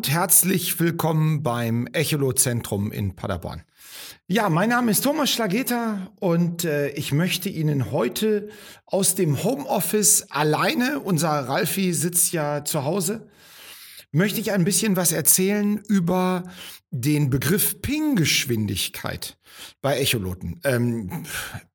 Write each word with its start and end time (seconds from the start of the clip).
und 0.00 0.08
herzlich 0.08 0.80
willkommen 0.80 1.42
beim 1.42 1.86
Echolot-Zentrum 1.92 2.90
in 2.90 3.16
Paderborn. 3.16 3.64
Ja, 4.28 4.48
mein 4.48 4.70
Name 4.70 4.92
ist 4.92 5.04
Thomas 5.04 5.30
Schlageter 5.30 6.10
und 6.20 6.64
äh, 6.64 6.88
ich 6.92 7.12
möchte 7.12 7.50
Ihnen 7.50 7.92
heute 7.92 8.48
aus 8.86 9.14
dem 9.14 9.44
Homeoffice 9.44 10.22
alleine, 10.30 11.00
unser 11.00 11.28
Ralfi 11.28 11.92
sitzt 11.92 12.32
ja 12.32 12.64
zu 12.64 12.84
Hause, 12.84 13.28
möchte 14.10 14.40
ich 14.40 14.52
ein 14.52 14.64
bisschen 14.64 14.96
was 14.96 15.12
erzählen 15.12 15.76
über 15.86 16.44
den 16.90 17.28
Begriff 17.28 17.82
Ping-Geschwindigkeit 17.82 19.36
bei 19.82 19.98
Echoloten. 19.98 20.62
Ähm, 20.64 21.26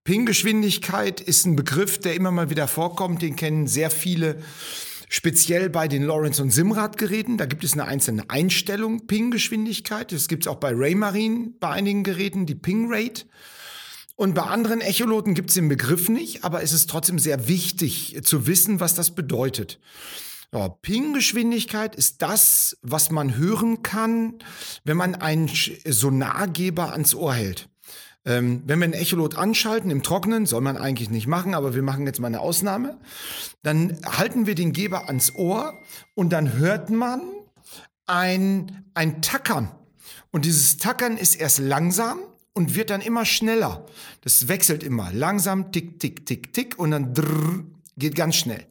Ping-Geschwindigkeit 0.04 1.22
ist 1.22 1.46
ein 1.46 1.56
Begriff, 1.56 2.00
der 2.00 2.16
immer 2.16 2.32
mal 2.32 2.50
wieder 2.50 2.68
vorkommt, 2.68 3.22
den 3.22 3.36
kennen 3.36 3.68
sehr 3.68 3.92
viele 3.92 4.42
Speziell 5.18 5.70
bei 5.70 5.88
den 5.88 6.04
Lawrence 6.04 6.42
und 6.42 6.52
Simrad 6.52 6.98
Geräten, 6.98 7.38
da 7.38 7.46
gibt 7.46 7.64
es 7.64 7.72
eine 7.72 7.86
einzelne 7.86 8.30
Einstellung, 8.30 9.08
Ping-Geschwindigkeit. 9.08 10.12
Das 10.12 10.28
gibt 10.28 10.44
es 10.44 10.48
auch 10.50 10.58
bei 10.58 10.74
Raymarine 10.76 11.54
bei 11.58 11.70
einigen 11.70 12.04
Geräten, 12.04 12.46
die 12.46 12.54
Ping-Rate. 12.54 13.24
Und 14.18 14.36
bei 14.36 14.42
anderen 14.42 14.82
Echoloten 14.82 15.34
gibt 15.34 15.52
es 15.52 15.56
den 15.56 15.70
Begriff 15.70 16.10
nicht, 16.10 16.44
aber 16.44 16.64
es 16.64 16.74
ist 16.74 16.90
trotzdem 16.90 17.18
sehr 17.18 17.48
wichtig 17.48 18.20
zu 18.24 18.46
wissen, 18.46 18.82
was 18.82 18.94
das 18.94 19.16
bedeutet. 19.16 19.80
Ja, 20.52 20.68
Ping-Geschwindigkeit 20.68 21.96
ist 21.96 22.22
das, 22.22 22.78
was 22.82 23.10
man 23.10 23.38
hören 23.38 23.84
kann, 23.84 24.40
wenn 24.84 24.98
man 24.98 25.16
einen 25.16 25.50
Sonargeber 25.86 26.92
ans 26.92 27.16
Ohr 27.16 27.34
hält. 27.34 27.70
Ähm, 28.26 28.64
wenn 28.66 28.80
wir 28.80 28.88
ein 28.88 28.94
Echolot 28.94 29.38
anschalten 29.38 29.92
im 29.92 30.02
Trockenen, 30.02 30.46
soll 30.46 30.62
man 30.62 30.78
eigentlich 30.78 31.10
nicht 31.10 31.28
machen, 31.28 31.54
aber 31.54 31.76
wir 31.76 31.84
machen 31.84 32.06
jetzt 32.08 32.20
mal 32.20 32.28
eine 32.28 32.40
Ausnahme, 32.40 32.98
dann 33.62 34.00
halten 34.06 34.48
wir 34.48 34.56
den 34.56 34.74
Geber 34.74 35.08
ans 35.08 35.36
Ohr 35.36 35.80
und 36.16 36.32
dann 36.34 36.54
hört 36.54 36.90
man 36.90 37.22
ein, 38.08 38.86
ein 38.94 39.22
Tackern. 39.22 39.72
Und 40.32 40.46
dieses 40.46 40.78
Tackern 40.78 41.18
ist 41.18 41.36
erst 41.36 41.60
langsam 41.60 42.20
und 42.54 42.76
wird 42.76 42.90
dann 42.90 43.02
immer 43.02 43.26
schneller. 43.26 43.86
Das 44.22 44.48
wechselt 44.48 44.84
immer. 44.84 45.12
Langsam, 45.14 45.72
tick, 45.72 46.00
tick, 46.00 46.26
tick, 46.26 46.52
tick 46.52 46.80
und 46.80 46.92
dann 46.92 47.14
drrr, 47.14 47.64
geht 47.98 48.16
ganz 48.16 48.36
schnell. 48.36 48.66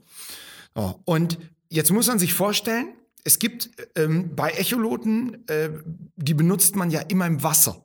So, 0.75 1.01
und 1.05 1.39
jetzt 1.69 1.93
muss 1.93 2.09
man 2.09 2.19
sich 2.19 2.35
vorstellen, 2.35 2.89
es 3.25 3.39
gibt 3.39 3.71
ähm, 3.97 4.35
bei 4.35 4.51
Echoloten, 4.51 5.49
äh, 5.49 5.71
die 6.17 6.35
benutzt 6.35 6.77
man 6.77 6.91
ja 6.91 7.01
immer 7.01 7.27
im 7.27 7.43
Wasser. 7.43 7.83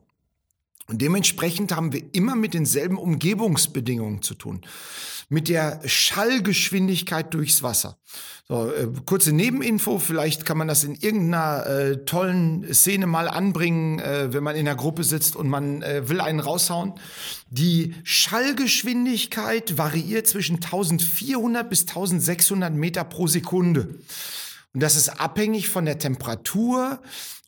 Und 0.89 1.01
dementsprechend 1.03 1.75
haben 1.75 1.93
wir 1.93 2.03
immer 2.13 2.35
mit 2.35 2.55
denselben 2.55 2.97
Umgebungsbedingungen 2.97 4.23
zu 4.23 4.33
tun. 4.33 4.61
Mit 5.29 5.47
der 5.47 5.79
Schallgeschwindigkeit 5.85 7.31
durchs 7.31 7.61
Wasser. 7.61 7.99
So, 8.47 8.71
äh, 8.71 8.87
kurze 9.05 9.31
Nebeninfo, 9.31 9.99
vielleicht 9.99 10.43
kann 10.43 10.57
man 10.57 10.67
das 10.67 10.83
in 10.83 10.95
irgendeiner 10.95 11.67
äh, 11.67 11.97
tollen 12.05 12.73
Szene 12.73 13.05
mal 13.05 13.27
anbringen, 13.27 13.99
äh, 13.99 14.33
wenn 14.33 14.43
man 14.43 14.55
in 14.55 14.67
einer 14.67 14.75
Gruppe 14.75 15.03
sitzt 15.03 15.35
und 15.35 15.47
man 15.47 15.83
äh, 15.83 16.09
will 16.09 16.19
einen 16.19 16.39
raushauen. 16.39 16.93
Die 17.51 17.93
Schallgeschwindigkeit 18.03 19.77
variiert 19.77 20.25
zwischen 20.25 20.55
1400 20.55 21.69
bis 21.69 21.81
1600 21.81 22.73
Meter 22.73 23.03
pro 23.03 23.27
Sekunde. 23.27 23.99
Und 24.73 24.81
das 24.81 24.95
ist 24.95 25.09
abhängig 25.19 25.69
von 25.69 25.85
der 25.85 25.99
Temperatur, 25.99 27.01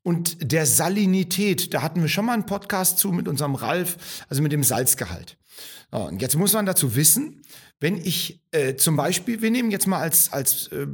und 0.03 0.51
der 0.51 0.65
Salinität. 0.65 1.73
Da 1.73 1.81
hatten 1.81 2.01
wir 2.01 2.09
schon 2.09 2.25
mal 2.25 2.33
einen 2.33 2.45
Podcast 2.45 2.97
zu 2.97 3.11
mit 3.11 3.27
unserem 3.27 3.55
Ralf, 3.55 4.25
also 4.29 4.41
mit 4.41 4.51
dem 4.51 4.63
Salzgehalt. 4.63 5.37
und 5.91 6.21
jetzt 6.21 6.35
muss 6.35 6.53
man 6.53 6.65
dazu 6.65 6.95
wissen, 6.95 7.41
wenn 7.79 7.97
ich 7.97 8.41
äh, 8.51 8.75
zum 8.75 8.95
Beispiel, 8.95 9.41
wir 9.41 9.51
nehmen 9.51 9.71
jetzt 9.71 9.87
mal 9.87 9.99
als, 9.99 10.31
als 10.31 10.67
äh, 10.67 10.87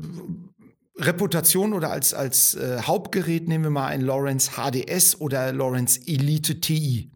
Reputation 0.98 1.74
oder 1.74 1.92
als, 1.92 2.14
als 2.14 2.56
äh, 2.56 2.82
Hauptgerät 2.82 3.48
nehmen 3.48 3.66
wir 3.66 3.72
mal 3.72 3.88
ein 3.88 4.02
Lawrence 4.02 4.52
HDS 4.56 5.20
oder 5.20 5.52
Lawrence 5.54 6.00
Elite 6.08 6.60
TI. 6.60 7.12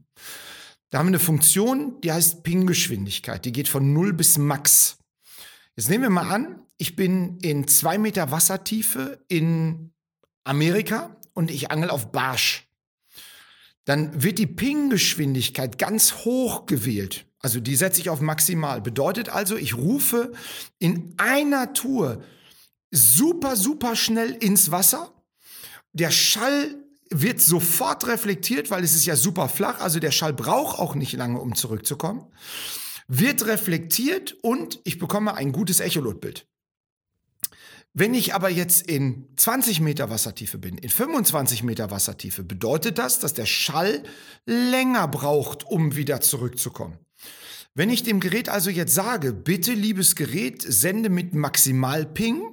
Da 0.89 0.99
haben 0.99 1.07
wir 1.07 1.11
eine 1.11 1.19
Funktion, 1.19 1.99
die 2.01 2.11
heißt 2.11 2.43
Ping-Geschwindigkeit. 2.43 3.45
Die 3.45 3.53
geht 3.53 3.69
von 3.69 3.93
0 3.93 4.13
bis 4.13 4.37
Max. 4.37 4.97
Jetzt 5.77 5.89
nehmen 5.89 6.03
wir 6.03 6.09
mal 6.09 6.29
an, 6.29 6.61
ich 6.77 6.95
bin 6.97 7.37
in 7.37 7.67
zwei 7.67 7.97
Meter 7.97 8.29
Wassertiefe 8.29 9.23
in 9.29 9.93
Amerika 10.43 11.15
und 11.33 11.51
ich 11.51 11.71
angel 11.71 11.89
auf 11.89 12.11
Barsch, 12.11 12.67
dann 13.85 14.23
wird 14.23 14.37
die 14.37 14.47
Ping-Geschwindigkeit 14.47 15.77
ganz 15.77 16.25
hoch 16.25 16.65
gewählt. 16.65 17.25
Also 17.39 17.59
die 17.59 17.75
setze 17.75 17.99
ich 17.99 18.09
auf 18.09 18.21
maximal. 18.21 18.81
Bedeutet 18.81 19.29
also, 19.29 19.55
ich 19.55 19.75
rufe 19.75 20.31
in 20.77 21.15
einer 21.17 21.73
Tour 21.73 22.23
super, 22.91 23.55
super 23.55 23.95
schnell 23.95 24.31
ins 24.31 24.69
Wasser. 24.69 25.11
Der 25.93 26.11
Schall 26.11 26.75
wird 27.09 27.41
sofort 27.41 28.07
reflektiert, 28.07 28.69
weil 28.69 28.83
es 28.83 28.95
ist 28.95 29.05
ja 29.05 29.15
super 29.15 29.49
flach. 29.49 29.79
Also 29.79 29.99
der 29.99 30.11
Schall 30.11 30.33
braucht 30.33 30.79
auch 30.79 30.95
nicht 30.95 31.13
lange, 31.13 31.39
um 31.39 31.55
zurückzukommen. 31.55 32.25
Wird 33.07 33.45
reflektiert 33.45 34.37
und 34.41 34.79
ich 34.83 34.99
bekomme 34.99 35.33
ein 35.33 35.51
gutes 35.51 35.79
Echolotbild. 35.79 36.47
Wenn 37.93 38.13
ich 38.13 38.33
aber 38.33 38.49
jetzt 38.49 38.89
in 38.89 39.27
20 39.35 39.81
Meter 39.81 40.09
Wassertiefe 40.09 40.57
bin, 40.57 40.77
in 40.77 40.89
25 40.89 41.63
Meter 41.63 41.91
Wassertiefe, 41.91 42.43
bedeutet 42.43 42.97
das, 42.97 43.19
dass 43.19 43.33
der 43.33 43.45
Schall 43.45 44.03
länger 44.45 45.07
braucht, 45.09 45.65
um 45.65 45.95
wieder 45.95 46.21
zurückzukommen. 46.21 46.97
Wenn 47.73 47.89
ich 47.89 48.03
dem 48.03 48.19
Gerät 48.19 48.47
also 48.47 48.69
jetzt 48.69 48.93
sage, 48.93 49.33
bitte 49.33 49.73
liebes 49.73 50.15
Gerät, 50.15 50.61
sende 50.61 51.09
mit 51.09 51.33
Maximalping, 51.33 52.43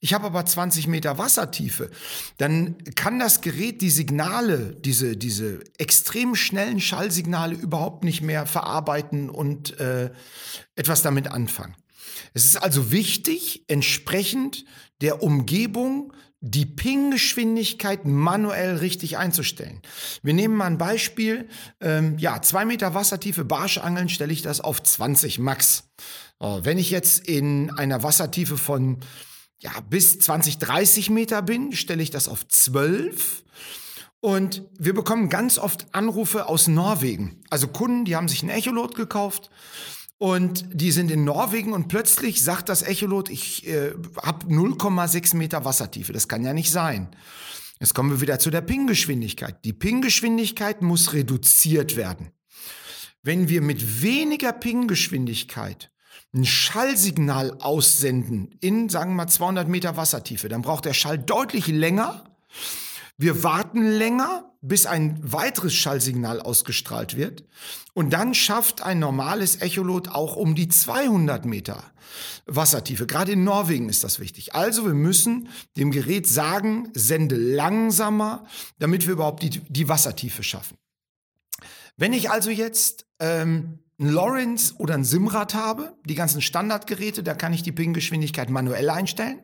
ich 0.00 0.14
habe 0.14 0.26
aber 0.26 0.44
20 0.44 0.86
Meter 0.86 1.18
Wassertiefe, 1.18 1.90
dann 2.36 2.76
kann 2.94 3.18
das 3.18 3.40
Gerät 3.40 3.80
die 3.80 3.90
Signale, 3.90 4.76
diese, 4.78 5.16
diese 5.16 5.60
extrem 5.78 6.36
schnellen 6.36 6.80
Schallsignale 6.80 7.54
überhaupt 7.54 8.04
nicht 8.04 8.22
mehr 8.22 8.46
verarbeiten 8.46 9.28
und 9.28 9.78
äh, 9.80 10.10
etwas 10.76 11.02
damit 11.02 11.28
anfangen. 11.28 11.74
Es 12.34 12.44
ist 12.44 12.56
also 12.56 12.90
wichtig, 12.90 13.64
entsprechend 13.68 14.64
der 15.00 15.22
Umgebung 15.22 16.12
die 16.40 16.66
Ping-Geschwindigkeit 16.66 18.04
manuell 18.04 18.76
richtig 18.76 19.16
einzustellen. 19.16 19.80
Wir 20.22 20.34
nehmen 20.34 20.54
mal 20.54 20.66
ein 20.66 20.78
Beispiel. 20.78 21.48
Ähm, 21.80 22.18
ja, 22.18 22.40
zwei 22.42 22.64
Meter 22.64 22.94
Wassertiefe 22.94 23.44
Barschangeln 23.44 24.08
stelle 24.08 24.32
ich 24.32 24.42
das 24.42 24.60
auf 24.60 24.82
20 24.82 25.38
Max. 25.38 25.88
Oh, 26.38 26.60
wenn 26.62 26.78
ich 26.78 26.90
jetzt 26.90 27.26
in 27.26 27.70
einer 27.76 28.02
Wassertiefe 28.02 28.58
von 28.58 29.00
ja, 29.58 29.72
bis 29.88 30.18
20, 30.18 30.58
30 30.58 31.10
Meter 31.10 31.42
bin, 31.42 31.72
stelle 31.72 32.02
ich 32.02 32.10
das 32.10 32.28
auf 32.28 32.46
12. 32.46 33.44
Und 34.20 34.62
wir 34.78 34.94
bekommen 34.94 35.28
ganz 35.30 35.58
oft 35.58 35.86
Anrufe 35.94 36.46
aus 36.46 36.68
Norwegen. 36.68 37.42
Also 37.48 37.68
Kunden, 37.68 38.04
die 38.04 38.16
haben 38.16 38.28
sich 38.28 38.42
ein 38.42 38.50
Echolot 38.50 38.94
gekauft 38.94 39.50
und 40.18 40.64
die 40.72 40.92
sind 40.92 41.10
in 41.10 41.24
Norwegen 41.24 41.72
und 41.72 41.88
plötzlich 41.88 42.42
sagt 42.42 42.68
das 42.68 42.82
Echolot, 42.82 43.28
ich 43.28 43.66
äh, 43.66 43.92
habe 44.22 44.46
0,6 44.46 45.36
Meter 45.36 45.64
Wassertiefe. 45.64 46.12
Das 46.12 46.28
kann 46.28 46.44
ja 46.44 46.54
nicht 46.54 46.70
sein. 46.70 47.08
Jetzt 47.80 47.94
kommen 47.94 48.10
wir 48.10 48.22
wieder 48.22 48.38
zu 48.38 48.50
der 48.50 48.62
Ping-Geschwindigkeit. 48.62 49.62
Die 49.64 49.74
Ping-Geschwindigkeit 49.74 50.80
muss 50.80 51.12
reduziert 51.12 51.96
werden. 51.96 52.30
Wenn 53.22 53.50
wir 53.50 53.60
mit 53.60 54.02
weniger 54.02 54.52
Ping-Geschwindigkeit 54.52 55.90
ein 56.32 56.46
Schallsignal 56.46 57.58
aussenden 57.60 58.56
in, 58.60 58.88
sagen 58.88 59.12
wir 59.12 59.24
mal, 59.24 59.28
200 59.28 59.68
Meter 59.68 59.96
Wassertiefe, 59.96 60.48
dann 60.48 60.62
braucht 60.62 60.86
der 60.86 60.94
Schall 60.94 61.18
deutlich 61.18 61.66
länger. 61.66 62.24
Wir 63.18 63.42
warten 63.42 63.82
länger, 63.82 64.52
bis 64.60 64.84
ein 64.84 65.18
weiteres 65.22 65.74
Schallsignal 65.74 66.40
ausgestrahlt 66.40 67.16
wird. 67.16 67.44
Und 67.94 68.12
dann 68.12 68.34
schafft 68.34 68.82
ein 68.82 68.98
normales 68.98 69.56
Echolot 69.56 70.08
auch 70.08 70.36
um 70.36 70.54
die 70.54 70.68
200 70.68 71.46
Meter 71.46 71.82
Wassertiefe. 72.46 73.06
Gerade 73.06 73.32
in 73.32 73.44
Norwegen 73.44 73.88
ist 73.88 74.04
das 74.04 74.20
wichtig. 74.20 74.54
Also 74.54 74.84
wir 74.84 74.94
müssen 74.94 75.48
dem 75.76 75.90
Gerät 75.90 76.26
sagen, 76.26 76.90
sende 76.94 77.36
langsamer, 77.36 78.44
damit 78.78 79.06
wir 79.06 79.14
überhaupt 79.14 79.42
die, 79.42 79.50
die 79.50 79.88
Wassertiefe 79.88 80.42
schaffen. 80.42 80.76
Wenn 81.96 82.12
ich 82.12 82.30
also 82.30 82.50
jetzt 82.50 83.06
ähm, 83.18 83.78
ein 83.98 84.10
Lawrence 84.10 84.74
oder 84.76 84.94
ein 84.94 85.04
Simrad 85.04 85.54
habe, 85.54 85.96
die 86.04 86.14
ganzen 86.14 86.42
Standardgeräte, 86.42 87.22
da 87.22 87.34
kann 87.34 87.54
ich 87.54 87.62
die 87.62 87.72
Ping-Geschwindigkeit 87.72 88.50
manuell 88.50 88.90
einstellen. 88.90 89.40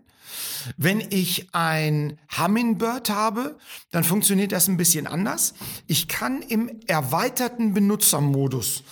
Wenn 0.77 1.01
ich 1.11 1.49
ein 1.53 2.19
Hummingbird 2.39 3.11
habe, 3.11 3.59
dann 3.91 4.05
funktioniert 4.05 4.53
das 4.53 4.69
ein 4.69 4.77
bisschen 4.77 5.07
anders. 5.07 5.55
Ich 5.87 6.09
kann 6.09 6.43
im 6.43 6.81
erweiterten 6.87 7.75
Benutzermodus 7.75 8.83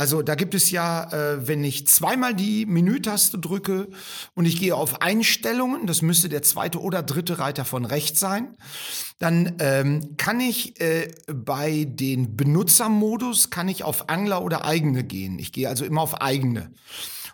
also 0.00 0.22
da 0.22 0.34
gibt 0.34 0.54
es 0.54 0.70
ja, 0.70 1.12
äh, 1.12 1.46
wenn 1.46 1.62
ich 1.62 1.86
zweimal 1.86 2.34
die 2.34 2.64
Menütaste 2.64 3.38
drücke 3.38 3.88
und 4.34 4.46
ich 4.46 4.58
gehe 4.58 4.74
auf 4.74 5.02
Einstellungen, 5.02 5.86
das 5.86 6.00
müsste 6.00 6.30
der 6.30 6.42
zweite 6.42 6.80
oder 6.80 7.02
dritte 7.02 7.38
Reiter 7.38 7.66
von 7.66 7.84
rechts 7.84 8.18
sein, 8.18 8.56
dann 9.18 9.56
ähm, 9.58 10.16
kann 10.16 10.40
ich 10.40 10.80
äh, 10.80 11.08
bei 11.26 11.84
den 11.84 12.34
Benutzermodus 12.34 13.50
kann 13.50 13.68
ich 13.68 13.84
auf 13.84 14.08
Angler 14.08 14.42
oder 14.42 14.64
eigene 14.64 15.04
gehen. 15.04 15.38
Ich 15.38 15.52
gehe 15.52 15.68
also 15.68 15.84
immer 15.84 16.00
auf 16.00 16.22
eigene. 16.22 16.72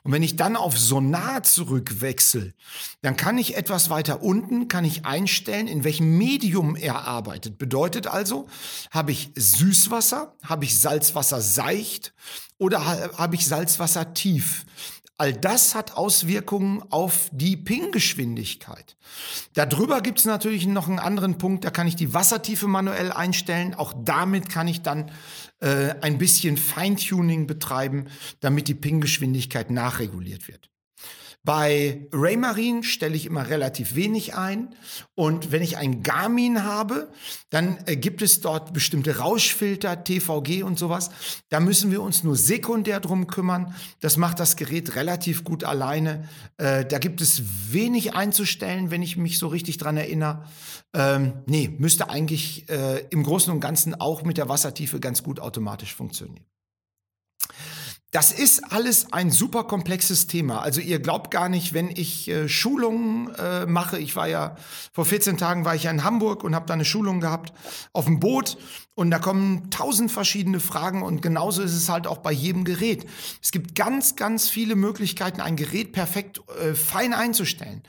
Und 0.06 0.12
wenn 0.12 0.22
ich 0.22 0.36
dann 0.36 0.54
auf 0.54 0.78
Sonar 0.78 1.42
zurückwechsel, 1.42 2.54
dann 3.02 3.16
kann 3.16 3.38
ich 3.38 3.56
etwas 3.56 3.90
weiter 3.90 4.22
unten, 4.22 4.68
kann 4.68 4.84
ich 4.84 5.04
einstellen, 5.04 5.66
in 5.66 5.82
welchem 5.82 6.16
Medium 6.16 6.76
er 6.76 7.08
arbeitet. 7.08 7.58
Bedeutet 7.58 8.06
also, 8.06 8.46
habe 8.92 9.10
ich 9.10 9.32
Süßwasser, 9.34 10.36
habe 10.44 10.64
ich 10.64 10.78
Salzwasser 10.78 11.40
seicht 11.40 12.14
oder 12.56 12.84
habe 13.18 13.34
ich 13.34 13.48
Salzwasser 13.48 14.14
tief? 14.14 14.64
All 15.18 15.32
das 15.32 15.74
hat 15.74 15.96
Auswirkungen 15.96 16.82
auf 16.90 17.30
die 17.32 17.56
Ping-Geschwindigkeit. 17.56 18.96
Darüber 19.54 20.02
gibt 20.02 20.18
es 20.18 20.26
natürlich 20.26 20.66
noch 20.66 20.88
einen 20.88 20.98
anderen 20.98 21.38
Punkt, 21.38 21.64
da 21.64 21.70
kann 21.70 21.88
ich 21.88 21.96
die 21.96 22.12
Wassertiefe 22.12 22.68
manuell 22.68 23.12
einstellen. 23.12 23.74
Auch 23.74 23.94
damit 23.96 24.50
kann 24.50 24.68
ich 24.68 24.82
dann 24.82 25.10
äh, 25.60 25.94
ein 26.02 26.18
bisschen 26.18 26.58
Feintuning 26.58 27.46
betreiben, 27.46 28.08
damit 28.40 28.68
die 28.68 28.74
Ping-Geschwindigkeit 28.74 29.70
nachreguliert 29.70 30.48
wird. 30.48 30.68
Bei 31.46 32.08
Raymarine 32.12 32.82
stelle 32.82 33.14
ich 33.14 33.24
immer 33.24 33.48
relativ 33.48 33.94
wenig 33.94 34.34
ein. 34.34 34.74
Und 35.14 35.52
wenn 35.52 35.62
ich 35.62 35.76
ein 35.76 36.02
Garmin 36.02 36.64
habe, 36.64 37.08
dann 37.50 37.78
äh, 37.86 37.94
gibt 37.94 38.20
es 38.20 38.40
dort 38.40 38.74
bestimmte 38.74 39.18
Rauschfilter, 39.18 40.02
TVG 40.02 40.64
und 40.64 40.76
sowas. 40.76 41.10
Da 41.48 41.60
müssen 41.60 41.92
wir 41.92 42.02
uns 42.02 42.24
nur 42.24 42.34
sekundär 42.34 42.98
drum 42.98 43.28
kümmern. 43.28 43.76
Das 44.00 44.16
macht 44.16 44.40
das 44.40 44.56
Gerät 44.56 44.96
relativ 44.96 45.44
gut 45.44 45.62
alleine. 45.62 46.28
Äh, 46.56 46.84
da 46.84 46.98
gibt 46.98 47.20
es 47.20 47.42
wenig 47.70 48.14
einzustellen, 48.14 48.90
wenn 48.90 49.02
ich 49.02 49.16
mich 49.16 49.38
so 49.38 49.46
richtig 49.46 49.78
dran 49.78 49.96
erinnere. 49.96 50.46
Ähm, 50.94 51.44
nee, 51.46 51.72
müsste 51.78 52.10
eigentlich 52.10 52.68
äh, 52.68 53.04
im 53.10 53.22
Großen 53.22 53.52
und 53.52 53.60
Ganzen 53.60 53.94
auch 53.94 54.24
mit 54.24 54.36
der 54.36 54.48
Wassertiefe 54.48 54.98
ganz 54.98 55.22
gut 55.22 55.38
automatisch 55.38 55.94
funktionieren. 55.94 56.44
Das 58.12 58.32
ist 58.32 58.72
alles 58.72 59.12
ein 59.12 59.30
super 59.30 59.64
komplexes 59.64 60.26
Thema. 60.26 60.60
Also 60.62 60.80
ihr 60.80 61.00
glaubt 61.00 61.30
gar 61.30 61.48
nicht, 61.48 61.74
wenn 61.74 61.90
ich 61.90 62.28
äh, 62.28 62.48
Schulungen 62.48 63.34
äh, 63.34 63.66
mache. 63.66 63.98
Ich 63.98 64.14
war 64.14 64.28
ja 64.28 64.56
vor 64.92 65.04
14 65.04 65.36
Tagen 65.36 65.64
war 65.64 65.74
ich 65.74 65.82
ja 65.82 65.90
in 65.90 66.04
Hamburg 66.04 66.44
und 66.44 66.54
habe 66.54 66.66
da 66.66 66.74
eine 66.74 66.84
Schulung 66.84 67.20
gehabt 67.20 67.52
auf 67.92 68.04
dem 68.04 68.20
Boot 68.20 68.58
und 68.94 69.10
da 69.10 69.18
kommen 69.18 69.70
tausend 69.70 70.10
verschiedene 70.10 70.60
Fragen 70.60 71.02
und 71.02 71.20
genauso 71.20 71.62
ist 71.62 71.74
es 71.74 71.88
halt 71.90 72.06
auch 72.06 72.18
bei 72.18 72.32
jedem 72.32 72.64
Gerät. 72.64 73.04
Es 73.42 73.50
gibt 73.50 73.74
ganz, 73.74 74.16
ganz 74.16 74.48
viele 74.48 74.76
Möglichkeiten, 74.76 75.42
ein 75.42 75.56
Gerät 75.56 75.92
perfekt 75.92 76.40
äh, 76.62 76.74
fein 76.74 77.12
einzustellen. 77.12 77.82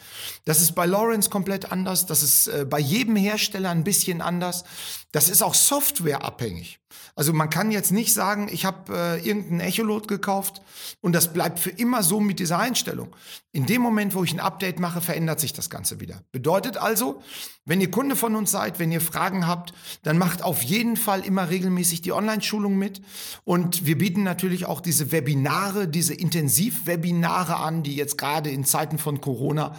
Das 0.43 0.61
ist 0.61 0.73
bei 0.73 0.85
Lawrence 0.85 1.29
komplett 1.29 1.71
anders. 1.71 2.07
Das 2.07 2.23
ist 2.23 2.47
äh, 2.47 2.65
bei 2.69 2.79
jedem 2.79 3.15
Hersteller 3.15 3.69
ein 3.69 3.85
bisschen 3.85 4.21
anders. 4.21 4.65
Das 5.13 5.29
ist 5.29 5.41
auch 5.41 5.53
softwareabhängig. 5.53 6.79
Also 7.15 7.33
man 7.33 7.49
kann 7.49 7.71
jetzt 7.71 7.91
nicht 7.91 8.13
sagen, 8.13 8.47
ich 8.51 8.65
habe 8.65 8.95
äh, 8.95 9.27
irgendein 9.27 9.59
Echolot 9.61 10.07
gekauft 10.07 10.61
und 11.01 11.13
das 11.13 11.33
bleibt 11.33 11.59
für 11.59 11.71
immer 11.71 12.03
so 12.03 12.19
mit 12.19 12.39
dieser 12.39 12.59
Einstellung. 12.59 13.15
In 13.51 13.65
dem 13.65 13.81
Moment, 13.81 14.13
wo 14.13 14.23
ich 14.23 14.33
ein 14.33 14.39
Update 14.39 14.79
mache, 14.79 15.01
verändert 15.01 15.39
sich 15.39 15.51
das 15.51 15.69
Ganze 15.69 15.99
wieder. 15.99 16.21
Bedeutet 16.31 16.77
also, 16.77 17.21
wenn 17.65 17.81
ihr 17.81 17.89
Kunde 17.89 18.15
von 18.15 18.35
uns 18.35 18.51
seid, 18.51 18.77
wenn 18.77 18.91
ihr 18.91 19.01
Fragen 19.01 19.47
habt, 19.47 19.73
dann 20.03 20.17
macht 20.19 20.43
auf 20.43 20.61
jeden 20.61 20.95
Fall 20.95 21.25
immer 21.25 21.49
regelmäßig 21.49 22.01
die 22.01 22.13
Online-Schulung 22.13 22.77
mit. 22.77 23.01
Und 23.45 23.85
wir 23.85 23.97
bieten 23.97 24.21
natürlich 24.21 24.65
auch 24.65 24.79
diese 24.79 25.11
Webinare, 25.11 25.87
diese 25.87 26.13
Intensivwebinare 26.13 27.55
an, 27.55 27.81
die 27.81 27.95
jetzt 27.95 28.17
gerade 28.17 28.51
in 28.51 28.63
Zeiten 28.63 28.99
von 28.99 29.21
Corona 29.21 29.75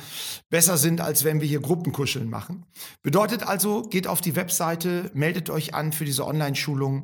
besser 0.51 0.77
sind, 0.77 1.01
als 1.01 1.23
wenn 1.23 1.41
wir 1.41 1.47
hier 1.47 1.61
Gruppenkuscheln 1.61 2.29
machen. 2.29 2.67
Bedeutet 3.03 3.45
also, 3.45 3.83
geht 3.83 4.09
auf 4.09 4.21
die 4.21 4.35
Webseite, 4.35 5.11
meldet 5.15 5.51
euch 5.51 5.73
an 5.73 5.93
für 5.93 6.05
diese 6.05 6.27
Online-Schulung. 6.27 6.98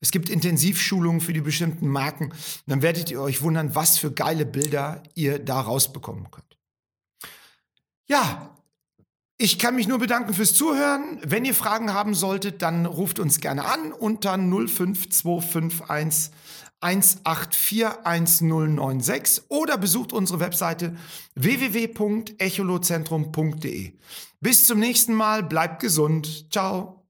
Es 0.00 0.10
gibt 0.10 0.28
Intensivschulungen 0.28 1.20
für 1.20 1.32
die 1.32 1.40
bestimmten 1.40 1.88
Marken. 1.88 2.32
Dann 2.66 2.82
werdet 2.82 3.10
ihr 3.10 3.20
euch 3.20 3.42
wundern, 3.42 3.74
was 3.74 3.98
für 3.98 4.12
geile 4.12 4.46
Bilder 4.46 5.02
ihr 5.14 5.38
da 5.38 5.60
rausbekommen 5.60 6.30
könnt. 6.30 6.44
Ja, 8.06 8.50
ich 9.36 9.58
kann 9.58 9.74
mich 9.74 9.88
nur 9.88 9.98
bedanken 9.98 10.34
fürs 10.34 10.54
Zuhören. 10.54 11.18
Wenn 11.22 11.44
ihr 11.44 11.54
Fragen 11.54 11.92
haben 11.92 12.14
solltet, 12.14 12.62
dann 12.62 12.86
ruft 12.86 13.18
uns 13.18 13.40
gerne 13.40 13.64
an 13.64 13.92
unter 13.92 14.36
05251 14.36 16.32
1841096 16.84 19.42
oder 19.48 19.78
besucht 19.78 20.12
unsere 20.12 20.40
Webseite 20.40 20.94
www.echolozentrum.de. 21.34 23.92
Bis 24.40 24.66
zum 24.66 24.80
nächsten 24.80 25.14
Mal, 25.14 25.42
bleibt 25.42 25.80
gesund. 25.80 26.52
Ciao. 26.52 27.03